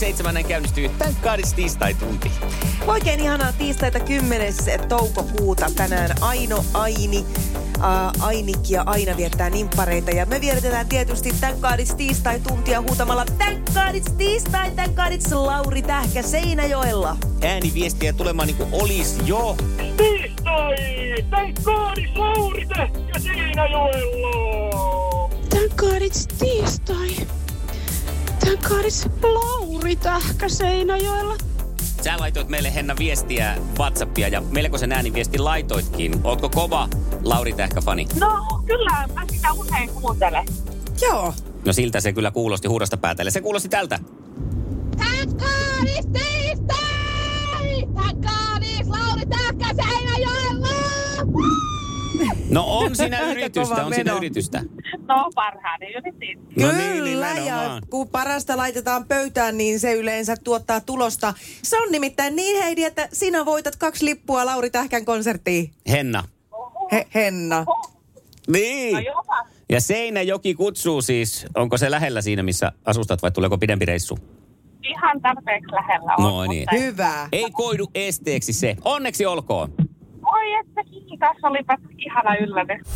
[0.00, 2.30] seitsemännen käynnistyy It's tiistai-tunti.
[2.86, 4.54] Oikein ihanaa tiistaita 10.
[4.88, 5.66] toukokuuta.
[5.76, 7.24] Tänään Aino, Aini,
[7.56, 10.10] äh, Ainikki ja Aina viettää nimppareita.
[10.10, 15.12] Ja me vietetään tietysti Thank God It's tiistai-tuntia huutamalla Thank God It's tiistai, Thank God
[15.12, 17.16] It's Lauri Tähkä Seinäjoella.
[17.42, 19.56] Ääniviestiä tulemaan niin kuin olis jo.
[19.96, 20.76] Tiistai!
[21.30, 25.30] Thank God it's Lauri Tähkä Seinäjoella!
[25.50, 27.39] Thank God it's tiistai.
[28.50, 31.36] It's Lauri Tähkä Seinäjoella.
[32.04, 36.20] Sä laitoit meille Henna viestiä Whatsappia ja melkoisen ääniviesti laitoitkin.
[36.24, 36.88] Ootko kova
[37.22, 38.06] Lauri Tähkä-fani?
[38.20, 40.46] No, kyllä, mä sitä usein kuuntelen.
[41.02, 41.34] Joo.
[41.66, 43.30] No siltä se kyllä kuulosti huudosta päätelle.
[43.30, 43.98] Se kuulosti tältä.
[44.96, 45.40] Thank
[52.50, 54.62] No on siinä yritystä, on siinä yritystä.
[55.08, 56.38] No, parhaani yritin.
[56.56, 61.34] No niin, Kyllä, ja kun parasta laitetaan pöytään, niin se yleensä tuottaa tulosta.
[61.62, 65.70] Se on nimittäin niin, Heidi, että sinä voitat kaksi lippua Lauri Tähkän konserttiin.
[65.90, 66.24] Henna.
[66.92, 67.64] He, Henna.
[68.52, 68.94] Niin.
[68.94, 69.46] No jopa.
[69.68, 74.18] Ja Seinäjoki kutsuu siis, onko se lähellä siinä, missä asustat vai tuleeko pidempi reissu?
[74.82, 76.22] Ihan tarpeeksi lähellä on.
[76.24, 76.66] No niin.
[76.72, 77.28] mutta- Hyvä.
[77.32, 78.76] Ei koidu esteeksi se.
[78.84, 79.72] Onneksi olkoon.
[80.40, 82.86] Oi, että kiitos, olipa ihana yllätys.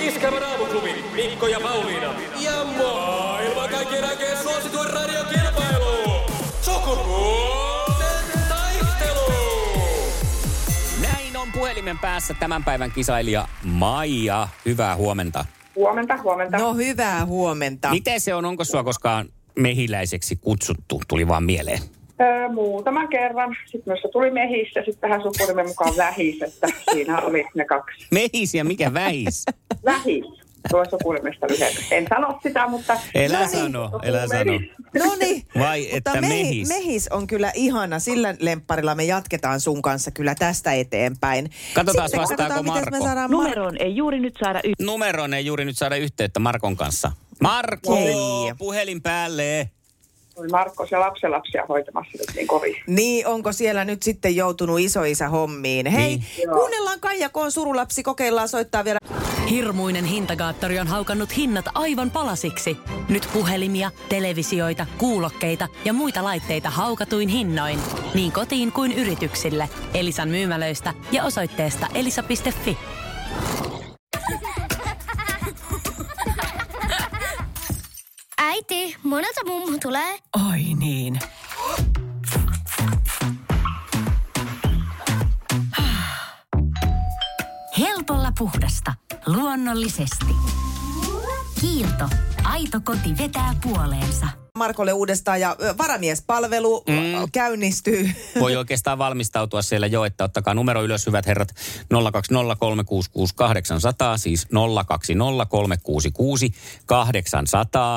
[0.00, 2.14] Iskävä raamuklubi, Mikko ja Pauliina.
[2.40, 6.20] Ja maailman kaikkien aikeen suosituen radiokilpailu.
[6.60, 9.32] Sukupuolten taistelu.
[11.02, 14.48] Näin on puhelimen päässä tämän päivän kisailija Maija.
[14.64, 15.44] Hyvää huomenta.
[15.76, 16.58] Huomenta, huomenta.
[16.58, 17.90] No hyvää huomenta.
[17.90, 18.44] Miten se on?
[18.44, 19.26] Onko sua koskaan
[19.58, 21.02] mehiläiseksi kutsuttu?
[21.08, 21.78] Tuli vaan mieleen.
[22.24, 23.56] Öö, muutaman kerran.
[23.64, 28.06] Sitten myös tuli mehissä, sitten tähän sukulimen mukaan vähis, että siinä oli ne kaksi.
[28.10, 29.44] Mehis ja mikä vähis?
[29.84, 30.24] Vähis.
[30.70, 31.92] Tuo sukulimesta lyhennys.
[31.92, 32.96] En sano sitä, mutta...
[33.14, 33.50] Elä No niin.
[33.62, 34.52] sano, elä sano.
[35.04, 35.42] No niin.
[35.58, 36.68] Vai että Mutta mehis?
[36.68, 37.98] mehis on kyllä ihana.
[37.98, 41.50] Sillä lempparilla me jatketaan sun kanssa kyllä tästä eteenpäin.
[41.74, 43.06] Katsotaan, Sitten vastaako katsotaan, miten me Marko.
[43.06, 47.12] saadaan Numeroon ei juuri nyt saada yh- Numeroon ei juuri nyt saada yhteyttä Markon kanssa.
[47.40, 47.98] Marko,
[48.58, 49.70] puhelin päälle.
[50.36, 52.76] Oli Markko ja lapsenlapsia hoitamassa nyt niin kovin.
[52.86, 55.86] Niin, onko siellä nyt sitten joutunut isoisä hommiin?
[55.86, 56.50] Hei, Niin.
[56.52, 58.98] kuunnellaan Kaija, kun on surulapsi, kokeillaan soittaa vielä.
[59.50, 62.76] Hirmuinen hintakaattori on haukannut hinnat aivan palasiksi.
[63.08, 67.78] Nyt puhelimia, televisioita, kuulokkeita ja muita laitteita haukatuin hinnoin.
[68.14, 69.68] Niin kotiin kuin yrityksille.
[69.94, 72.78] Elisan myymälöistä ja osoitteesta elisa.fi.
[79.14, 80.18] monelta mummu tulee?
[80.50, 81.18] Oi niin.
[87.78, 88.94] Helpolla puhdasta.
[89.26, 90.34] Luonnollisesti.
[91.60, 92.04] Kiilto.
[92.44, 94.26] Aito koti vetää puoleensa.
[94.58, 96.94] Markolle uudestaan ja varamiespalvelu mm.
[97.32, 98.10] käynnistyy.
[98.40, 101.56] Voi oikeastaan valmistautua siellä jo, että ottakaa numero ylös, hyvät herrat, 020366800,
[104.16, 104.48] siis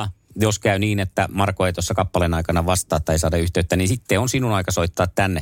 [0.04, 0.17] 020366800.
[0.40, 4.20] Jos käy niin, että Marko ei tuossa kappaleen aikana vastaa tai saada yhteyttä, niin sitten
[4.20, 5.42] on sinun aika soittaa tänne.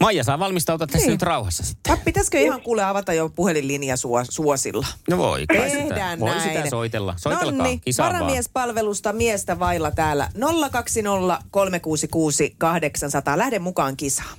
[0.00, 1.10] Maija saa valmistautua tässä Niin.
[1.12, 1.90] nyt rauhassa sitten.
[1.96, 4.86] Vai Pitäisikö ihan kuule avata jo puhelinlinja suo, suosilla?
[5.10, 6.40] No voi kai sitä, voi näin.
[6.42, 7.14] sitä soitella.
[7.16, 8.14] Soitelkaa, Nonni, kisaa vaan.
[8.20, 10.28] varamiespalvelusta miestä vailla täällä
[10.70, 13.38] 020 366 800.
[13.38, 14.38] Lähde mukaan kisaan.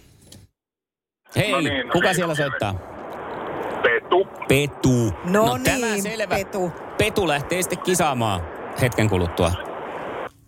[1.35, 2.51] Hei, No niin, no kuka niin, siellä no niin.
[2.51, 2.73] soittaa?
[3.83, 4.27] Petu.
[4.47, 5.13] Petu.
[5.23, 6.35] No tämä niin, selvä.
[6.35, 6.71] Petu.
[6.97, 8.41] Petu lähtee sitten kisaamaan
[8.81, 9.51] hetken kuluttua.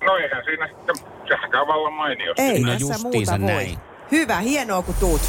[0.04, 0.96] No eihän siinä sitten,
[1.28, 2.42] sehän käy vallan mainiosti.
[2.42, 3.64] Ei No tässä justiinsa muuta voi.
[3.64, 3.78] näin.
[4.12, 5.22] Hyvä, hienoa kun tuut.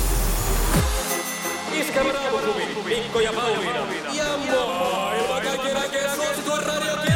[1.72, 3.78] Iskävä raamuklubi, Mikko ja Pauliina.
[4.12, 7.11] Ja maailman kaikkien aikeen suosituen radiokilpailu.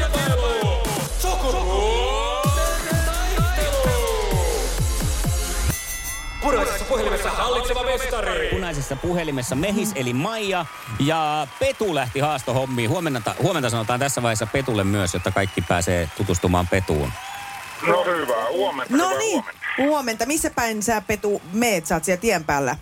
[6.47, 8.49] Puraisessa puhelimessa hallitseva mestari.
[8.51, 10.67] Punaisessa puhelimessa Mehis eli Maija
[11.01, 12.91] ja Petu lähti haastohommiin.
[12.91, 17.13] Huomenta, huomenta sanotaan tässä vaiheessa Petulle myös, jotta kaikki pääsee tutustumaan Petuun.
[17.87, 19.61] No hyvää huomenta, No hyvää niin, huomenta.
[19.79, 20.27] huomenta.
[20.27, 21.87] Missä päin sä Petu meet?
[21.87, 22.77] Sä oot siellä tien päällä.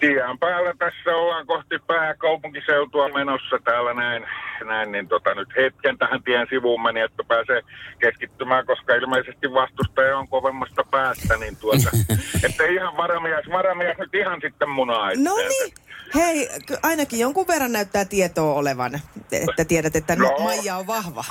[0.00, 4.26] Tien päällä tässä ollaan kohti pääkaupunkiseutua menossa täällä näin,
[4.64, 7.62] näin niin tota, nyt hetken tähän tien sivuun meni, että pääsee
[7.98, 11.90] keskittymään, koska ilmeisesti vastustaja on kovemmasta päästä, niin tuota,
[12.46, 15.74] että ihan varamies, varamies nyt ihan sitten munaa No niin.
[16.14, 16.48] Hei,
[16.82, 19.00] ainakin jonkun verran näyttää tietoa olevan,
[19.32, 20.38] että tiedät, että no.
[20.38, 21.24] Maija on vahva.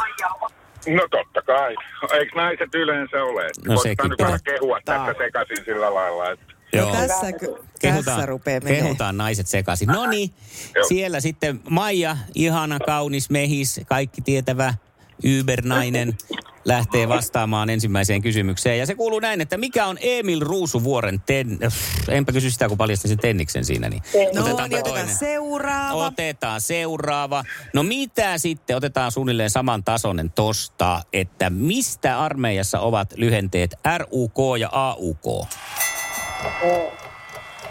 [0.88, 1.76] No totta kai.
[2.14, 3.44] Eikö naiset yleensä ole?
[3.44, 6.92] No Koittaa sekin nyt vähän kehua tässä sekaisin sillä lailla, että Joo.
[6.92, 8.82] Tässä, ky- tässä Kehutaan, rupeaa menee.
[8.82, 9.88] kehutaan naiset sekaisin.
[9.88, 10.34] No niin,
[10.88, 14.74] siellä sitten Maija, ihana, kaunis, mehis, kaikki tietävä
[15.40, 16.18] Uber-nainen
[16.66, 18.80] lähtee vastaamaan ensimmäiseen kysymykseen.
[18.80, 21.60] Ja se kuuluu näin, että mikä on Emil Ruusuvuoren ten...
[22.10, 23.90] Enpä kysy sitä, kun paljastin sen tenniksen siinä.
[23.90, 25.16] Niin No Otetaanpa niin, otetaan toinen.
[25.18, 26.06] seuraava.
[26.06, 27.44] Otetaan seuraava.
[27.74, 34.70] No mitä sitten, otetaan suunnilleen saman tasoinen tosta, että mistä armeijassa ovat lyhenteet RUK ja
[34.72, 35.48] AUK?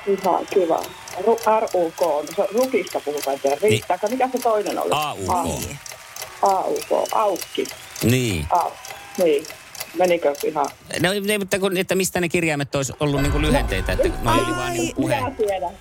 [0.06, 0.82] Ihan kiva.
[1.26, 4.08] RUK, no se rukista puhutaan, että riittääkö?
[4.08, 4.90] Mikä se toinen oli?
[4.92, 5.62] AUK.
[6.42, 7.66] AUK, aukki.
[8.02, 8.46] Niin.
[9.18, 9.46] Niin.
[9.94, 10.66] Menikö ihan?
[11.00, 14.32] No, ne, mutta kun, että mistä ne kirjaimet olisi ollut niin kuin lyhenteitä, että no
[14.32, 15.16] oli vain niin puhe.
[15.16, 15.74] Minä tiedän.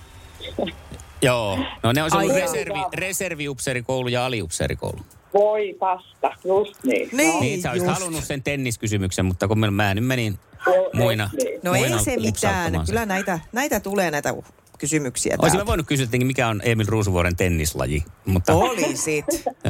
[1.22, 4.98] Joo, no ne olisi ollut Ai reservi, reserviupseerikoulu ja aliupseerikoulu.
[5.34, 7.08] Voi pasta, just niin.
[7.12, 7.40] Niin.
[7.40, 8.00] Niin, sä olisit just.
[8.00, 11.60] halunnut sen tenniskysymyksen, mutta kun mä, mä nyt menin Joo, muina, niin.
[11.62, 12.72] No muina ei se mitään.
[12.86, 14.34] Kyllä näitä, näitä tulee näitä
[14.78, 19.24] kysymyksiä Olisin voinut kysyä, tietenkin, mikä on Emil Ruusuvuoren tennislaji, mutta Olisit.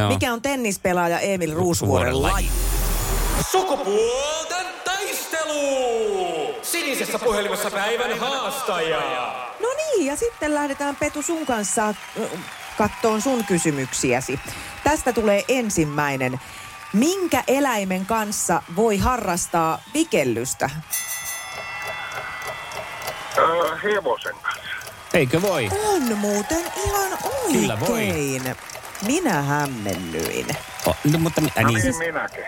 [0.08, 2.48] Mikä on tennispelaaja Emil Ruusvuoren laji?
[3.50, 6.54] Sukupuolten taistelu!
[6.62, 9.47] Sinisessä puhelimessa päivän haastaja.
[9.98, 11.94] No niin, ja sitten lähdetään Petu sun kanssa äh,
[12.78, 14.40] kattoon sun kysymyksiäsi.
[14.84, 16.40] Tästä tulee ensimmäinen.
[16.92, 20.70] Minkä eläimen kanssa voi harrastaa vikellystä?
[23.38, 24.62] öö, hevosen kanssa.
[25.14, 25.68] eikö voi?
[25.88, 27.18] On muuten ihan
[27.52, 27.90] Kyllä voi.
[27.90, 28.56] oikein.
[29.06, 30.46] Minä hämmennyin.
[30.86, 32.44] O, no, mutta, äh, No niin, niin, siis, minäkin.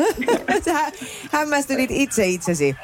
[0.64, 0.92] Sä
[1.32, 2.76] hämmästyit itse itsesi.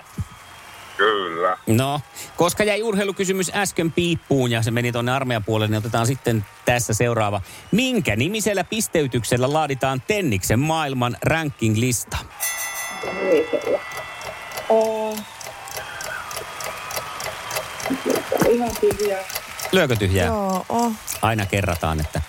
[1.00, 1.58] Kyllä.
[1.66, 2.00] no,
[2.36, 7.40] koska jäi urheilukysymys äsken piippuun ja se meni tuonne armeijapuolelle, niin otetaan sitten tässä seuraava.
[7.72, 12.16] Minkä nimisellä pisteytyksellä laaditaan Tenniksen maailman ranking-lista?
[14.68, 15.16] Oo.
[18.48, 19.24] Ihan tyhjää.
[19.72, 20.26] Lyökö tyhjää?
[20.26, 20.92] Joo, oh.
[21.22, 22.22] Aina kerrataan, että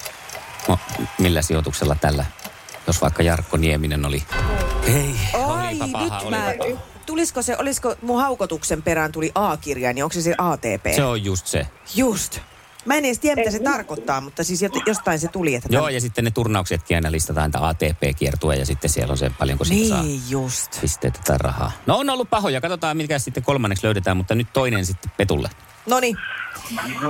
[0.67, 0.79] no,
[1.17, 2.25] millä sijoituksella tällä,
[2.87, 4.23] jos vaikka Jarkko Nieminen oli.
[4.83, 6.53] Ei, Ai, olipa paha, nyt olipa mä...
[6.57, 6.90] paha.
[7.05, 10.85] Tulisiko se, olisiko mun haukotuksen perään tuli A-kirja, niin onko se se ATP?
[10.95, 11.67] Se on just se.
[11.95, 12.39] Just.
[12.85, 15.55] Mä en edes tiedä, mitä se tarkoittaa, mutta siis jostain se tuli.
[15.55, 19.17] Että Joo, tämän- ja sitten ne turnauksetkin aina listataan, että ATP-kiertue ja sitten siellä on
[19.17, 20.81] se paljonko siitä saa Niin just.
[20.81, 21.71] pisteitä tai rahaa.
[21.85, 25.49] No on ollut pahoja, katsotaan mitkä sitten kolmanneksi löydetään, mutta nyt toinen sitten Petulle.
[25.85, 26.13] Noni.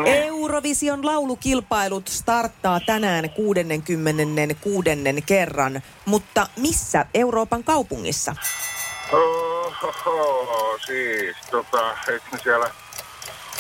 [0.06, 4.90] Eurovision laulukilpailut starttaa tänään 66.
[5.26, 8.36] kerran, mutta missä Euroopan kaupungissa?
[9.84, 12.72] Ohoho, siis tota, eikö siellä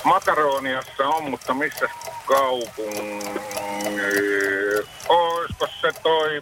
[0.03, 1.89] Makaroniassa on, mutta missä
[2.25, 3.41] kaupungin...
[5.09, 6.41] Olisiko se toi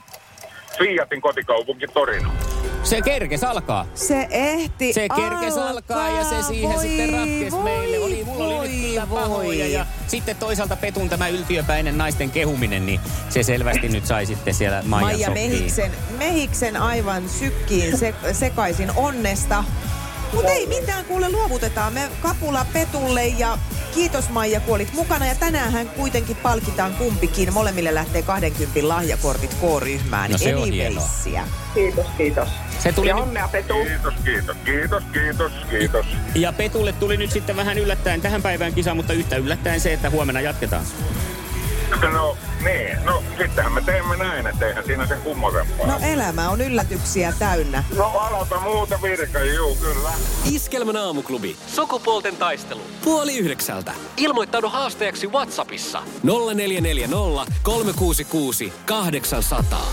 [0.77, 2.49] Fiatin kotikaupunki Torino?
[2.89, 3.86] Se kerkes alkaa.
[3.95, 8.00] Se ehti Se kerkes alkaa ja se siihen Voi, sitten ratkes voi, meille.
[8.00, 9.21] Oli, mulla oli voi, nyt kyllä voi.
[9.21, 9.68] pahoja.
[9.68, 13.00] Ja sitten toisaalta Petun tämä yltiöpäinen naisten kehuminen, niin
[13.30, 15.51] se selvästi nyt sai sitten siellä Maija sokkiin.
[15.51, 19.63] Mehiksen, Mehiksen aivan sykkiin se, sekaisin onnesta.
[20.33, 23.58] Mutta ei mitään, kuule luovutetaan me kapula Petulle ja
[23.93, 25.25] kiitos Maija, kun olit mukana.
[25.25, 27.53] Ja tänään kuitenkin palkitaan kumpikin.
[27.53, 30.31] Molemmille lähtee 20 lahjakortit K-ryhmään.
[30.31, 31.10] No se on hienoa.
[31.74, 32.50] Kiitos, kiitos.
[32.79, 33.74] Se tuli ja onnea Petu.
[33.74, 36.05] Kiitos, kiitos, kiitos, kiitos, kiitos.
[36.36, 40.10] Ja Petulle tuli nyt sitten vähän yllättäen tähän päivään kisa, mutta yhtä yllättäen se, että
[40.10, 40.86] huomenna jatketaan.
[42.12, 45.88] No niin, no sittenhän me teemme näin, että eihän siinä sen kummosempaa.
[45.88, 47.84] No elämä on yllätyksiä täynnä.
[47.98, 50.12] No aloita muuta virka, juu, kyllä.
[50.51, 51.56] Iskelmän aamuklubi.
[51.68, 52.82] Sukupuolten taistelu.
[53.04, 53.94] Puoli yhdeksältä.
[54.18, 56.04] Ilmoittaudu haastajaksi Whatsappissa.
[56.24, 59.86] 0440 366 800.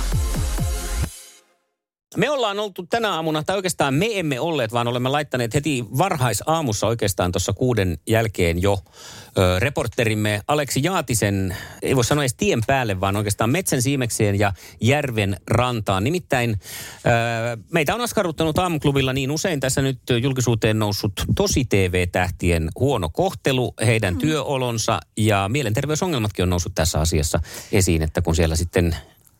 [2.17, 6.87] Me ollaan oltu tänä aamuna, tai oikeastaan me emme olleet, vaan olemme laittaneet heti varhaisaamussa
[6.87, 8.79] oikeastaan tuossa kuuden jälkeen jo
[9.39, 14.53] ö, reporterimme Aleksi Jaatisen, ei voi sanoa edes tien päälle, vaan oikeastaan metsän siimekseen ja
[14.81, 16.05] järven rantaan.
[16.05, 23.09] Nimittäin ö, meitä on askarruttanut aamuklubilla niin usein tässä nyt julkisuuteen noussut tosi TV-tähtien huono
[23.09, 24.21] kohtelu, heidän mm.
[24.21, 27.41] työolonsa ja mielenterveysongelmatkin on noussut tässä asiassa
[27.73, 28.97] esiin, että kun siellä sitten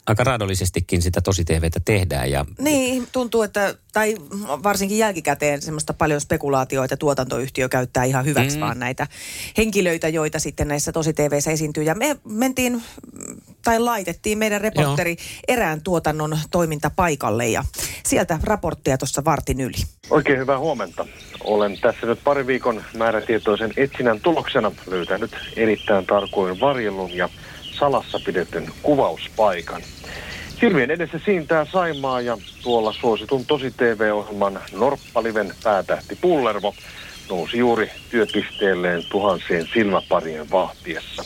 [0.07, 2.31] aika raadollisestikin sitä tosi TVtä tehdään.
[2.31, 4.17] Ja Niin, tuntuu, että, tai
[4.63, 8.61] varsinkin jälkikäteen semmoista paljon spekulaatioita, että tuotantoyhtiö käyttää ihan hyväksi mm.
[8.61, 9.07] vaan näitä
[9.57, 11.83] henkilöitä, joita sitten näissä tosi TVissä esiintyy.
[11.83, 12.83] Ja me mentiin,
[13.65, 15.41] tai laitettiin meidän reporteri Joo.
[15.49, 17.65] erään tuotannon toimintapaikalle ja
[18.07, 19.77] sieltä raporttia tuossa vartin yli.
[20.11, 21.07] Oikein hyvää huomenta.
[21.45, 27.29] Olen tässä nyt pari viikon määrätietoisen etsinnän tuloksena löytänyt erittäin tarkoin varjelun ja
[27.79, 29.83] salassa pidetyn kuvauspaikan.
[30.61, 36.75] Silmien edessä siintää Saimaa ja tuolla suositun tosi TV-ohjelman Norppaliven päätähti Pullervo
[37.29, 41.25] nousi juuri työpisteelleen tuhansien silmäparien vahtiessa.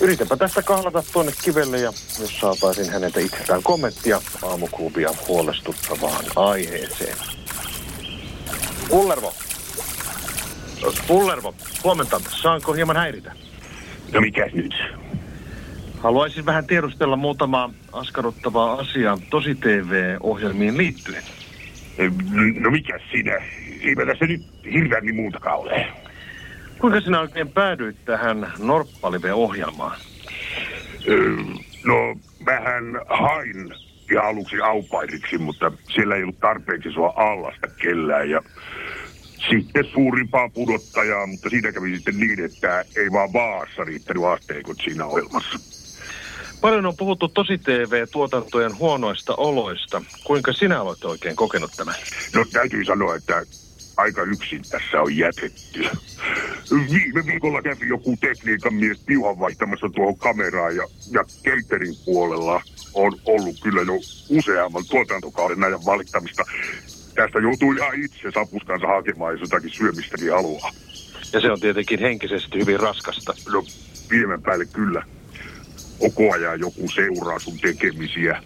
[0.00, 7.16] Yritänpä tästä kahlata tuonne kivelle ja jos saataisiin häneltä itseltään kommenttia aamuklubia huolestuttavaan aiheeseen.
[8.88, 9.34] Pullervo.
[11.06, 12.20] Pullervo, huomenta.
[12.42, 13.32] Saanko hieman häiritä?
[14.12, 14.74] No mikä nyt?
[15.98, 21.22] Haluaisin vähän tiedustella muutamaa askarruttavaa asiaa tosi TV-ohjelmiin liittyen.
[22.60, 23.36] No mikä sinä?
[23.80, 25.86] Eipä tässä nyt hirveän niin muutakaan ole.
[26.78, 29.96] Kuinka sinä oikein päädyit tähän Norppalive-ohjelmaan?
[31.84, 33.74] No, mähän hain
[34.10, 38.42] ihan aluksi aupairiksi, mutta siellä ei ollut tarpeeksi sua allasta kellään ja
[39.50, 45.06] sitten suurimpaa pudottajaa, mutta siitä kävi sitten niin, että ei vaan Vaassa riittänyt asteikot siinä
[45.06, 45.58] ohjelmassa.
[46.60, 50.02] Paljon on puhuttu tosi TV-tuotantojen huonoista oloista.
[50.24, 51.94] Kuinka sinä olet oikein kokenut tämän?
[52.34, 53.42] No täytyy sanoa, että
[53.96, 55.84] aika yksin tässä on jätetty.
[56.90, 62.62] Viime viikolla kävi joku tekniikan mies piuhan vaihtamassa tuohon kameraan ja, ja caterin puolella
[62.94, 63.94] on ollut kyllä jo
[64.28, 66.44] useamman tuotantokauden ajan valittamista.
[67.20, 70.70] Tästä joutuu ihan itse sapuskansa hakemaan, jos jotakin syömistäkin haluaa.
[71.32, 73.34] Ja se on tietenkin henkisesti hyvin raskasta.
[73.52, 73.64] No,
[74.08, 75.02] pienen päälle kyllä
[75.98, 78.42] koko ajan joku seuraa sun tekemisiä.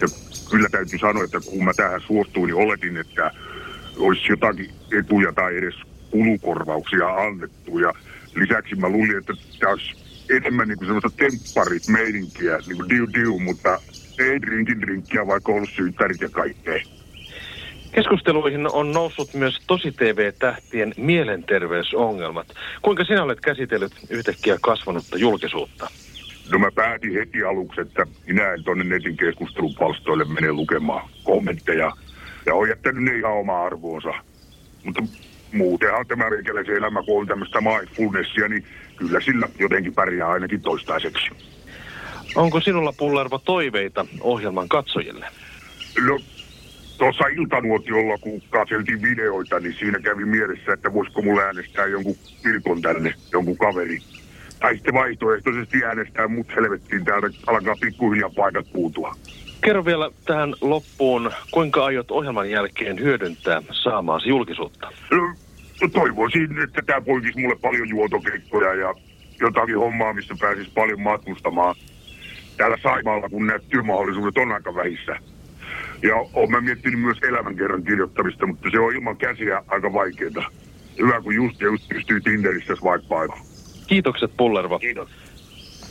[0.00, 0.08] Ja
[0.50, 3.30] kyllä täytyy sanoa, että kun mä tähän suostuin, niin oletin, että
[3.96, 5.74] olisi jotakin etuja tai edes
[6.10, 7.78] kulukorvauksia annettu.
[7.78, 7.92] Ja
[8.34, 9.94] lisäksi mä luulin, että tämä olisi
[10.30, 13.80] enemmän niin kuin semmoista tempparit meininkiä, niin kuin diu diu, mutta
[14.18, 16.99] ei drinkin drinkkiä, vaikka ollut syyttärit ja kaikkea.
[17.92, 22.46] Keskusteluihin on noussut myös tosi TV-tähtien mielenterveysongelmat.
[22.82, 25.88] Kuinka sinä olet käsitellyt yhtäkkiä kasvanutta julkisuutta?
[26.52, 31.92] No mä päätin heti aluksi, että minä en tonne netin keskustelupalstoille mene lukemaan kommentteja.
[32.46, 34.14] Ja on jättänyt ne ihan oma arvoonsa.
[34.84, 35.02] Mutta
[35.52, 38.64] muutenhan tämä meikäläisen elämä, kun on tämmöistä mindfulnessia, niin
[38.96, 41.30] kyllä sillä jotenkin pärjää ainakin toistaiseksi.
[42.34, 45.26] Onko sinulla pullerva toiveita ohjelman katsojille?
[46.06, 46.18] No,
[47.00, 52.82] tuossa iltanuotiolla, kun katseltiin videoita, niin siinä kävi mielessä, että voisiko mulle äänestää jonkun Pirkon
[52.82, 53.98] tänne, jonkun kaveri
[54.60, 59.14] tai sitten vaihtoehtoisesti äänestää mut helvettiin täältä alkaa pikkuhiljaa paikat puutua.
[59.64, 64.92] Kerro vielä tähän loppuun, kuinka aiot ohjelman jälkeen hyödyntää saamaasi julkisuutta?
[65.10, 68.94] No, toivoisin, että tämä poikisi mulle paljon juotokeikkoja ja
[69.40, 71.74] jotakin hommaa, missä pääsis paljon matkustamaan.
[72.56, 75.29] Täällä Saimaalla, kun nämä työmahdollisuudet on aika vähissä.
[76.02, 80.50] Ja olen mä miettinyt myös elämänkerran kirjoittamista, mutta se on ilman käsiä aika vaikeaa.
[80.98, 83.34] Hyvä, kun just, just pystyy Tinderissä swipe
[83.86, 84.78] Kiitokset Pullervo.
[84.78, 85.08] Kiitos.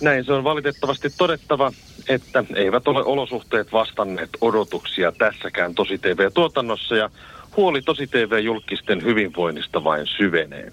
[0.02, 1.72] Näin se on valitettavasti todettava,
[2.10, 7.10] että eivät ole olosuhteet vastanneet odotuksia tässäkään Tosi TV-tuotannossa ja
[7.58, 10.72] huoli Tosi TV-julkisten hyvinvoinnista vain syvenee.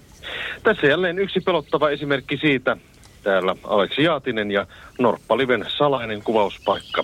[0.63, 2.77] Tässä jälleen yksi pelottava esimerkki siitä,
[3.23, 4.67] täällä Aleksi Jaatinen ja
[4.99, 7.03] Norppaliven salainen kuvauspaikka